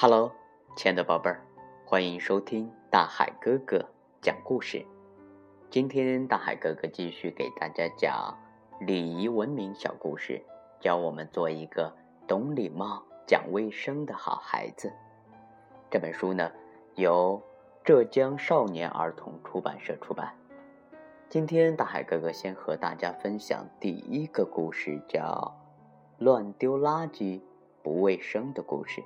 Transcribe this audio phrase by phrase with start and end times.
[0.00, 0.30] Hello，
[0.76, 1.44] 亲爱的宝贝儿，
[1.84, 3.84] 欢迎收听大海哥哥
[4.22, 4.86] 讲故事。
[5.70, 8.38] 今天大海哥哥继续给大家讲
[8.78, 10.40] 礼仪文明小故事，
[10.78, 11.92] 教我们做一个
[12.28, 14.92] 懂礼貌、讲卫生的好孩子。
[15.90, 16.48] 这本书呢，
[16.94, 17.42] 由
[17.82, 20.32] 浙江少年儿童出版社出版。
[21.28, 25.52] 今天大海哥哥先和大家分享第一个故事，叫
[26.24, 27.40] 《乱丢垃圾
[27.82, 29.00] 不卫生的故事》。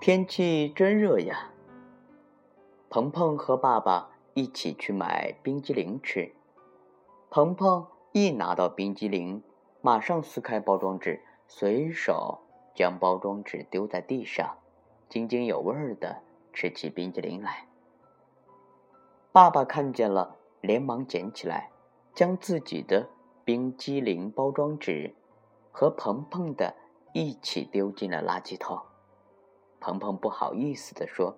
[0.00, 1.50] 天气真热呀！
[2.88, 6.32] 鹏鹏和爸爸一起去买冰激凌吃。
[7.28, 9.42] 鹏鹏一拿到冰激凌，
[9.82, 12.38] 马上撕开包装纸，随手
[12.74, 14.56] 将包装纸丢在地上，
[15.10, 16.22] 津津有味的
[16.54, 17.66] 吃起冰激凌来。
[19.32, 21.68] 爸爸看见了，连忙捡起来，
[22.14, 23.10] 将自己的
[23.44, 25.14] 冰激凌包装纸
[25.70, 26.74] 和鹏鹏的
[27.12, 28.80] 一起丢进了垃圾桶。
[29.80, 31.36] 鹏鹏不好意思地说：“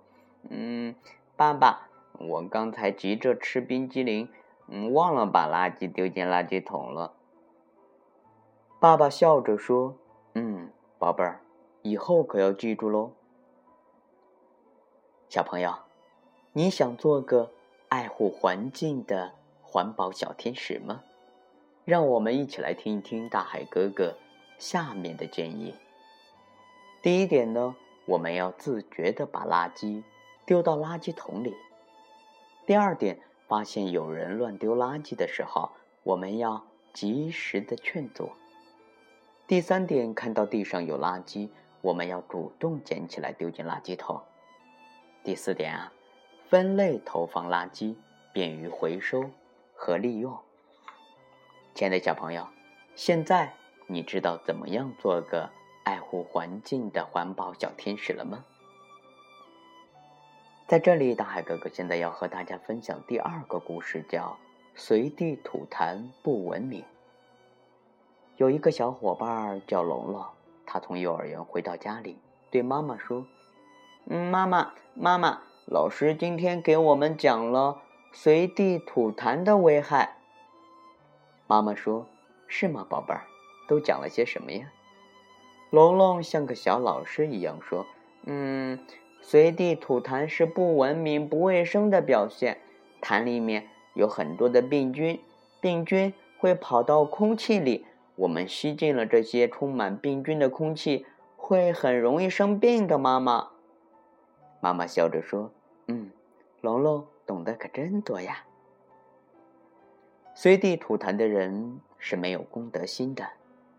[0.51, 0.95] 嗯，
[1.37, 4.29] 爸爸，我刚才急着吃冰激凌，
[4.67, 7.15] 嗯，忘了把垃圾丢进垃圾桶了。”
[8.81, 9.97] 爸爸笑着说
[10.35, 11.41] ：“嗯，宝贝儿，
[11.83, 13.13] 以后可要记住喽。”
[15.31, 15.73] 小朋友，
[16.53, 17.53] 你想做个
[17.89, 19.33] 爱护环境的
[19.63, 21.05] 环保小天使吗？
[21.85, 24.17] 让我们一起来听一听大海哥哥
[24.59, 25.75] 下面的建议。
[27.01, 27.77] 第一点呢。
[28.05, 30.03] 我们要自觉的把垃圾
[30.45, 31.55] 丢到垃圾桶里。
[32.67, 35.70] 第二点，发现有人乱丢垃圾的时候，
[36.03, 38.30] 我们要及时的劝阻。
[39.47, 41.48] 第三点，看到地上有垃圾，
[41.80, 44.20] 我们要主动捡起来丢进垃圾桶。
[45.23, 45.92] 第四点啊，
[46.48, 47.95] 分类投放垃圾，
[48.33, 49.30] 便于回收
[49.75, 50.36] 和利用。
[51.75, 52.47] 亲爱的小朋友，
[52.95, 53.55] 现在
[53.86, 55.51] 你知道怎么样做个？
[55.85, 58.45] 爱护环境的环保小天使了吗？
[60.67, 64.39] 在这里，大海哥哥现在要和大家分享第二个故事，叫
[64.75, 66.83] “随地吐痰不文明”。
[68.39, 70.25] 有一个小伙伴叫龙龙，
[70.65, 72.17] 他从幼儿园回到家里，
[72.51, 73.27] 对妈妈说
[74.09, 77.83] ：“嗯，妈妈，妈妈，老师今天给我们讲了
[78.13, 80.17] 随地吐痰的危害。”
[81.47, 82.07] 妈妈说
[82.49, 83.27] ：“是吗，宝贝儿？
[83.69, 84.73] 都讲了些什么呀？”
[85.72, 87.86] 龙龙像个小老师一样说
[88.28, 88.78] ：“嗯，
[89.22, 92.58] 随地吐痰是不文明、不卫生的表现。
[93.00, 95.18] 痰里面有很多的病菌，
[95.62, 101.06] 病菌会跑到空气里，我们吸进了这些充满病菌的空气，
[101.38, 103.48] 会很容易生病的。”妈妈，
[104.60, 105.50] 妈妈笑着说
[105.89, 106.10] ：“嗯，
[106.60, 108.44] 龙龙懂得可真多呀。
[110.34, 113.27] 随地吐痰的人是没有公德心的，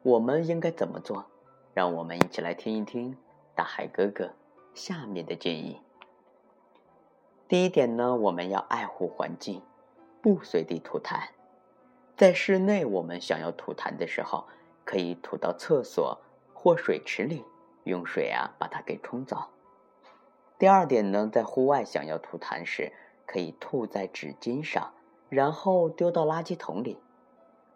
[0.01, 1.25] 我们应该怎么做？”
[1.73, 3.17] 让我们一起来听一听
[3.55, 4.31] 大海哥哥
[4.73, 5.81] 下面的建议。
[7.47, 9.61] 第一点呢，我们要爱护环境，
[10.21, 11.29] 不随地吐痰。
[12.15, 14.45] 在室内，我们想要吐痰的时候，
[14.85, 16.19] 可以吐到厕所
[16.53, 17.43] 或水池里，
[17.85, 19.49] 用水啊把它给冲走。
[20.59, 22.93] 第二点呢，在户外想要吐痰时，
[23.25, 24.93] 可以吐在纸巾上，
[25.29, 26.99] 然后丢到垃圾桶里。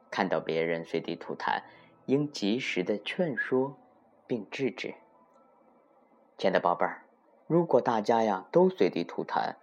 [0.10, 1.64] 看到别人随地吐痰，
[2.06, 3.76] 应及时的劝说。
[4.28, 4.94] 并制止。
[6.38, 7.04] 亲爱的宝贝儿，
[7.48, 9.56] 如果大家呀都随地吐痰，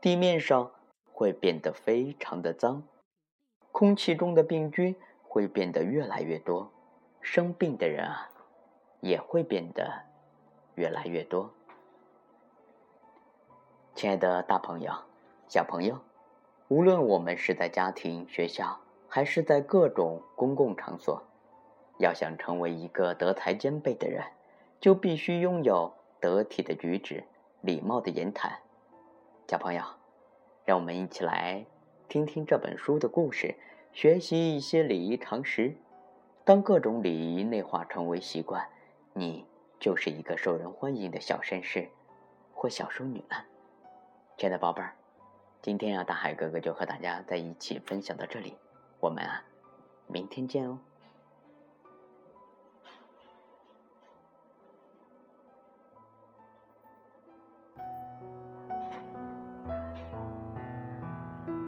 [0.00, 0.70] 地面上
[1.12, 2.82] 会变得非常的脏，
[3.72, 6.70] 空气中的病菌会变得越来越多，
[7.20, 8.30] 生病的人啊
[9.00, 10.04] 也会变得
[10.74, 11.50] 越来越多。
[13.94, 14.92] 亲爱的大朋友、
[15.48, 15.98] 小朋友，
[16.68, 21.22] 无论我们是在家庭、学校，还是在各种公共场所。
[22.00, 24.24] 要想成为一个德才兼备的人，
[24.80, 27.24] 就必须拥有得体的举止、
[27.60, 28.58] 礼貌的言谈。
[29.46, 29.82] 小朋友，
[30.64, 31.66] 让我们一起来
[32.08, 33.54] 听听这本书的故事，
[33.92, 35.76] 学习一些礼仪常识。
[36.42, 38.66] 当各种礼仪内化成为习惯，
[39.12, 39.44] 你
[39.78, 41.90] 就是一个受人欢迎的小绅士
[42.54, 43.44] 或小淑女了。
[44.38, 44.96] 亲爱的宝贝儿，
[45.60, 48.56] 今天啊，大海哥哥就和大家在一起分享到这里，
[49.00, 49.44] 我们啊，
[50.06, 50.78] 明天见哦。